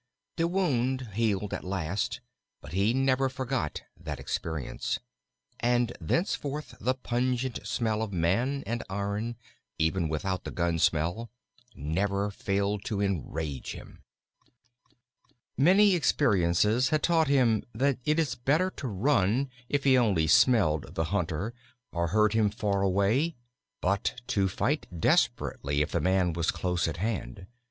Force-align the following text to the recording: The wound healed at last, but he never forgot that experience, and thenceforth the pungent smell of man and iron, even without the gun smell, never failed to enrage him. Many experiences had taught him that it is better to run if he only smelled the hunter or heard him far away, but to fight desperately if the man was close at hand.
The 0.37 0.47
wound 0.47 1.09
healed 1.13 1.53
at 1.53 1.63
last, 1.63 2.21
but 2.59 2.73
he 2.73 2.91
never 2.91 3.29
forgot 3.29 3.83
that 3.95 4.19
experience, 4.19 4.97
and 5.59 5.95
thenceforth 6.01 6.73
the 6.81 6.95
pungent 6.95 7.59
smell 7.67 8.01
of 8.01 8.11
man 8.11 8.63
and 8.65 8.81
iron, 8.89 9.35
even 9.77 10.09
without 10.09 10.43
the 10.43 10.49
gun 10.49 10.79
smell, 10.79 11.29
never 11.75 12.31
failed 12.31 12.83
to 12.85 12.99
enrage 12.99 13.73
him. 13.73 14.01
Many 15.55 15.93
experiences 15.93 16.89
had 16.89 17.03
taught 17.03 17.27
him 17.27 17.63
that 17.71 17.99
it 18.03 18.17
is 18.17 18.33
better 18.33 18.71
to 18.77 18.87
run 18.87 19.51
if 19.69 19.83
he 19.83 19.99
only 19.99 20.25
smelled 20.25 20.95
the 20.95 21.03
hunter 21.13 21.53
or 21.93 22.07
heard 22.07 22.33
him 22.33 22.49
far 22.49 22.81
away, 22.81 23.35
but 23.81 24.19
to 24.29 24.47
fight 24.49 24.87
desperately 24.99 25.83
if 25.83 25.91
the 25.91 26.01
man 26.01 26.33
was 26.33 26.49
close 26.49 26.87
at 26.87 26.97
hand. 26.97 27.45